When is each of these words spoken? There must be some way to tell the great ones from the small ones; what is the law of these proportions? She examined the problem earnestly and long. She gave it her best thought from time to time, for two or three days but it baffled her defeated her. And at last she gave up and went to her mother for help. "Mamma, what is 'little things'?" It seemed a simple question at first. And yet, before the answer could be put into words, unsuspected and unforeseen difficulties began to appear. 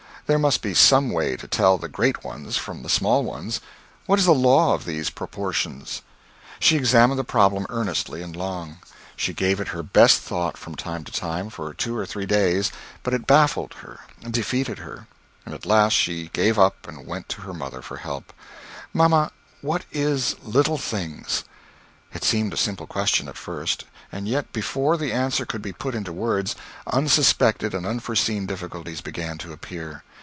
There 0.27 0.39
must 0.39 0.61
be 0.61 0.73
some 0.73 1.09
way 1.09 1.35
to 1.35 1.45
tell 1.45 1.77
the 1.77 1.89
great 1.89 2.23
ones 2.23 2.55
from 2.55 2.83
the 2.83 2.89
small 2.89 3.21
ones; 3.25 3.59
what 4.05 4.17
is 4.17 4.23
the 4.25 4.33
law 4.33 4.73
of 4.73 4.85
these 4.85 5.09
proportions? 5.09 6.03
She 6.57 6.77
examined 6.77 7.19
the 7.19 7.25
problem 7.25 7.65
earnestly 7.67 8.21
and 8.21 8.33
long. 8.33 8.77
She 9.17 9.33
gave 9.33 9.59
it 9.59 9.69
her 9.69 9.83
best 9.83 10.21
thought 10.21 10.55
from 10.55 10.75
time 10.75 11.03
to 11.03 11.11
time, 11.11 11.49
for 11.49 11.73
two 11.73 11.97
or 11.97 12.05
three 12.05 12.25
days 12.25 12.71
but 13.03 13.13
it 13.13 13.27
baffled 13.27 13.73
her 13.81 13.99
defeated 14.21 14.77
her. 14.79 15.05
And 15.45 15.53
at 15.53 15.65
last 15.65 15.91
she 15.93 16.29
gave 16.29 16.57
up 16.57 16.87
and 16.87 17.05
went 17.05 17.27
to 17.29 17.41
her 17.41 17.53
mother 17.53 17.81
for 17.81 17.97
help. 17.97 18.31
"Mamma, 18.93 19.33
what 19.59 19.83
is 19.91 20.37
'little 20.41 20.77
things'?" 20.77 21.43
It 22.13 22.23
seemed 22.23 22.53
a 22.53 22.57
simple 22.57 22.87
question 22.87 23.27
at 23.27 23.37
first. 23.37 23.83
And 24.13 24.29
yet, 24.29 24.53
before 24.53 24.95
the 24.97 25.11
answer 25.11 25.45
could 25.45 25.61
be 25.61 25.73
put 25.73 25.93
into 25.93 26.13
words, 26.13 26.55
unsuspected 26.87 27.73
and 27.73 27.85
unforeseen 27.85 28.45
difficulties 28.45 29.01
began 29.01 29.37
to 29.39 29.51
appear. 29.51 30.03